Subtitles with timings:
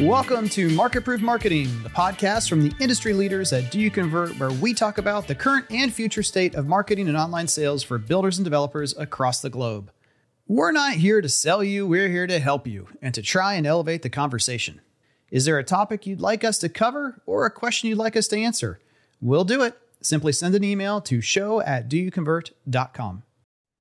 [0.00, 4.38] Welcome to Market Proof Marketing, the podcast from the industry leaders at Do You Convert,
[4.38, 7.98] where we talk about the current and future state of marketing and online sales for
[7.98, 9.90] builders and developers across the globe.
[10.46, 13.66] We're not here to sell you, we're here to help you and to try and
[13.66, 14.80] elevate the conversation.
[15.32, 18.28] Is there a topic you'd like us to cover or a question you'd like us
[18.28, 18.78] to answer?
[19.20, 19.76] We'll do it.
[20.00, 23.24] Simply send an email to show at doyouconvert.com.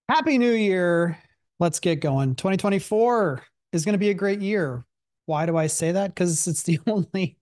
[0.09, 1.19] Happy New Year.
[1.59, 2.33] Let's get going.
[2.33, 4.83] 2024 is going to be a great year.
[5.27, 6.15] Why do I say that?
[6.15, 7.37] Because it's the only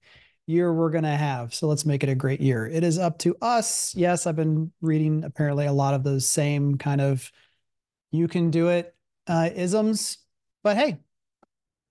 [0.48, 1.54] year we're going to have.
[1.54, 2.68] So let's make it a great year.
[2.68, 3.96] It is up to us.
[3.96, 7.32] Yes, I've been reading apparently a lot of those same kind of
[8.12, 8.96] you can do it
[9.28, 10.20] uh, isms,
[10.64, 11.00] but hey,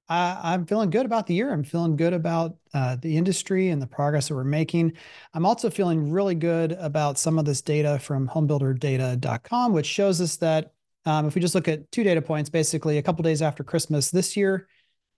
[0.09, 1.53] I, am feeling good about the year.
[1.53, 4.93] I'm feeling good about uh, the industry and the progress that we're making.
[5.33, 10.37] I'm also feeling really good about some of this data from homebuilderdata.com, which shows us
[10.37, 10.73] that
[11.07, 14.11] um, if we just look at two data points, basically a couple days after Christmas
[14.11, 14.69] this year,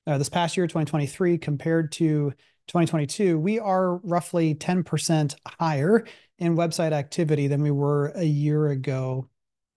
[0.07, 2.33] this past year, 2023, compared to
[2.69, 6.07] 2022, we are roughly 10% higher
[6.39, 9.29] in website activity than we were a year ago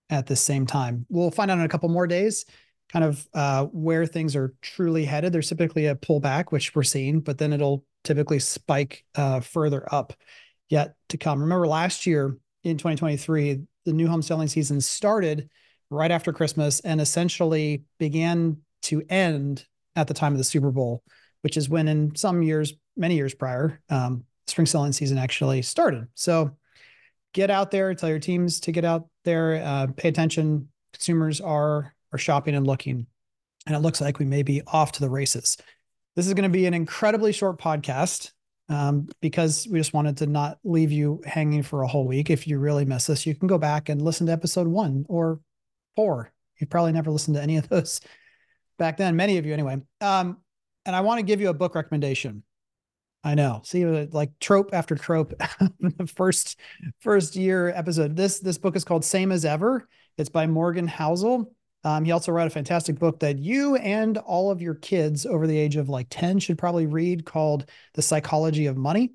[0.10, 1.06] at the same time.
[1.10, 2.46] We'll find out in a couple more days
[2.92, 5.32] kind of uh, where things are truly headed.
[5.32, 10.14] There's typically a pullback, which we're seeing, but then it'll typically spike uh, further up
[10.70, 11.40] yet to come.
[11.40, 15.50] Remember last year in 2023, the new home selling season started
[15.90, 19.66] right after Christmas and essentially began to end
[20.00, 21.04] at the time of the Super Bowl,
[21.42, 26.08] which is when in some years, many years prior, um, spring selling season actually started.
[26.16, 26.58] So
[27.34, 30.70] get out there, tell your teams to get out there, uh, pay attention.
[30.94, 33.06] Consumers are are shopping and looking,
[33.68, 35.58] and it looks like we may be off to the races.
[36.16, 38.32] This is going to be an incredibly short podcast
[38.68, 42.30] um, because we just wanted to not leave you hanging for a whole week.
[42.30, 45.40] If you really miss us, you can go back and listen to episode one or
[45.96, 46.32] four.
[46.58, 48.02] You've probably never listened to any of those
[48.80, 49.78] back then, many of you anyway.
[50.02, 50.38] Um,
[50.86, 52.44] and I want to give you a book recommendation.
[53.24, 53.62] I know.
[53.66, 55.34] See, uh, like trope after trope,
[55.80, 56.60] the first
[57.02, 58.16] first year episode.
[58.16, 59.88] This this book is called Same as Ever.
[60.18, 61.46] It's by Morgan Housel.
[61.84, 65.48] Um, he also wrote a fantastic book that you and all of your kids over
[65.48, 69.14] the age of like 10 should probably read called The Psychology of Money.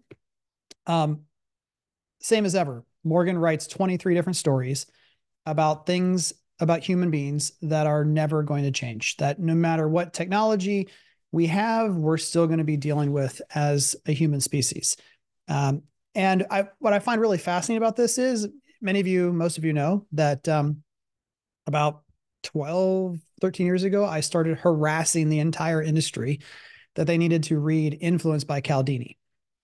[0.87, 1.23] Um,
[2.21, 2.85] same as ever.
[3.05, 4.87] Morgan writes 23 different stories
[5.45, 10.13] about things about human beings that are never going to change, that no matter what
[10.13, 10.89] technology
[11.33, 14.97] we have, we're still going to be dealing with as a human species.
[15.49, 15.83] Um,
[16.15, 18.47] and I, what I find really fascinating about this is
[18.81, 20.83] many of you, most of you know that um,
[21.67, 22.03] about
[22.45, 26.41] 12, 13 years ago, I started harassing the entire industry
[26.95, 29.19] that they needed to read Influence by Cialdini.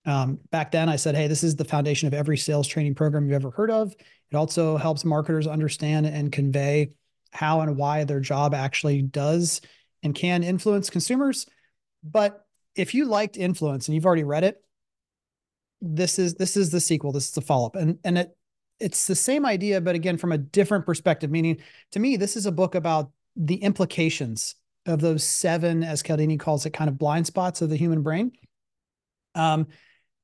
[0.05, 3.25] Um, back then, I said, hey, this is the foundation of every sales training program
[3.25, 3.93] you've ever heard of.
[4.31, 6.91] It also helps marketers understand and convey
[7.31, 9.61] how and why their job actually does
[10.03, 11.45] and can influence consumers.
[12.03, 14.63] But if you liked Influence and you've already read it,
[15.81, 17.11] this is this is the sequel.
[17.11, 18.37] This is the follow up, and and it
[18.79, 21.29] it's the same idea, but again from a different perspective.
[21.31, 21.57] Meaning,
[21.91, 24.55] to me, this is a book about the implications
[24.85, 28.31] of those seven, as Cialdini calls it, kind of blind spots of the human brain.
[29.35, 29.67] Um,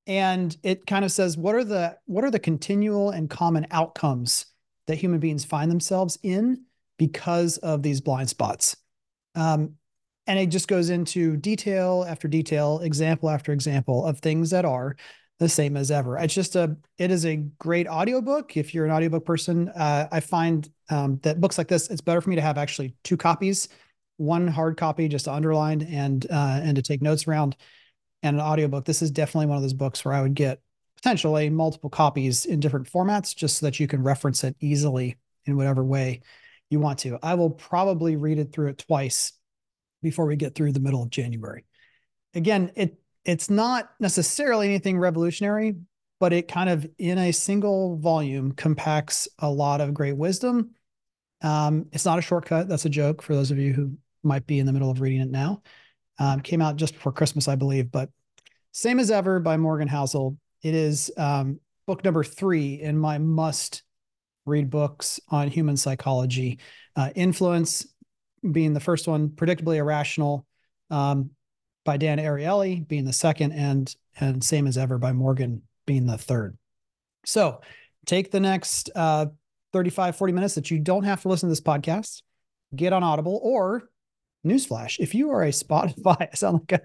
[0.08, 4.46] and it kind of says what are the what are the continual and common outcomes
[4.88, 6.64] that human beings find themselves in
[6.98, 8.78] because of these blind spots?
[9.36, 9.74] Um,
[10.26, 14.96] and it just goes into detail after detail example after example of things that are
[15.40, 16.18] the same as ever.
[16.18, 18.58] It's just a it is a great audiobook.
[18.58, 22.22] If you're an audiobook person uh, i find um, that books like this it's better
[22.22, 23.68] for me to have actually two copies
[24.18, 27.56] one hard copy just underlined and uh, and to take notes around
[28.24, 30.60] and an audiobook, this is definitely one of those books where I would get
[30.96, 35.56] potentially multiple copies in different formats just so that you can reference it easily in
[35.56, 36.22] whatever way
[36.70, 37.20] you want to.
[37.22, 39.34] I will probably read it through it twice
[40.02, 41.66] before we get through the middle of January.
[42.34, 45.76] Again, it it's not necessarily anything revolutionary,
[46.20, 50.72] but it kind of in a single volume compacts a lot of great wisdom.
[51.42, 52.70] Um, it's not a shortcut.
[52.70, 55.22] That's a joke for those of you who might be in the middle of reading
[55.22, 55.62] it now.
[56.20, 58.10] Um, came out just before Christmas, I believe, but
[58.72, 60.38] same as ever by Morgan Housel.
[60.64, 63.84] It is um, book number three in my must
[64.46, 66.60] read books on human psychology.
[66.96, 67.86] Uh, Influence
[68.52, 70.46] being the first one, Predictably Irrational
[70.90, 71.32] um,
[71.86, 76.18] by Dan Ariely being the second, and and Same as Ever by Morgan being the
[76.18, 76.58] third.
[77.26, 77.62] So
[78.06, 79.28] take the next uh,
[79.74, 82.22] 35, 40 minutes that you don't have to listen to this podcast,
[82.76, 83.90] get on Audible or
[84.48, 86.82] newsflash if you are a spotify i sound like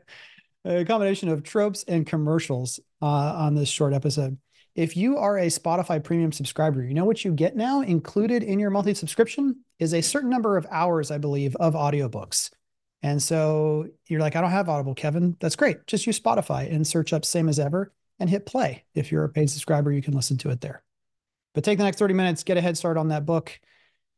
[0.65, 4.37] a, a combination of tropes and commercials uh, on this short episode
[4.75, 8.59] if you are a spotify premium subscriber you know what you get now included in
[8.59, 12.51] your monthly subscription is a certain number of hours i believe of audiobooks
[13.03, 15.37] And so you're like, I don't have Audible, Kevin.
[15.41, 15.87] That's great.
[15.87, 18.85] Just use Spotify and search up same as ever and hit play.
[18.95, 20.83] If you're a paid subscriber, you can listen to it there.
[21.55, 23.59] But take the next 30 minutes, get a head start on that book.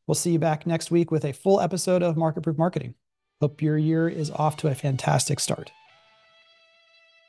[0.07, 2.93] We'll see you back next week with a full episode of Market Proof Marketing.
[3.41, 5.73] Hope your year is off to a fantastic start.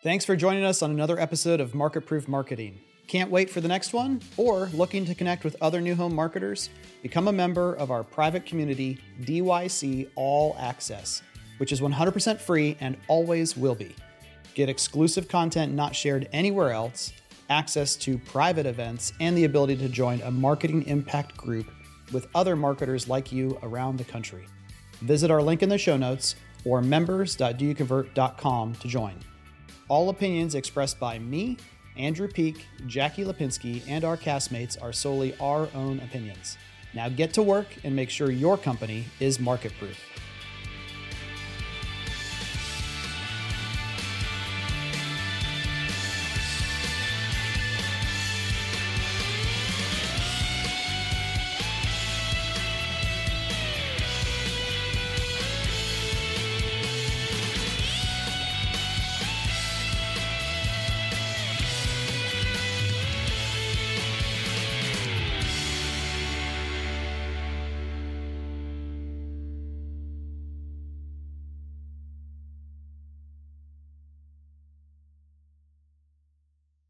[0.04, 2.78] Thanks for joining us on another episode of Market Proof Marketing.
[3.08, 4.20] Can't wait for the next one?
[4.36, 6.70] Or looking to connect with other new home marketers?
[7.02, 11.22] Become a member of our private community, DYC All Access,
[11.58, 13.96] which is 100% free and always will be.
[14.54, 17.12] Get exclusive content not shared anywhere else,
[17.50, 21.68] access to private events, and the ability to join a marketing impact group
[22.12, 24.46] with other marketers like you around the country.
[25.00, 29.14] Visit our link in the show notes or members.doyouconvert.com to join.
[29.88, 31.56] All opinions expressed by me
[31.96, 36.58] Andrew Peak, Jackie Lipinski, and our castmates are solely our own opinions.
[36.92, 39.98] Now get to work and make sure your company is market proof.